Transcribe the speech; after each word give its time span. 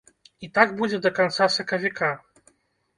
І 0.47 0.49
так 0.55 0.73
будзе 0.79 0.97
да 1.05 1.13
канца 1.21 1.51
сакавіка. 1.59 2.13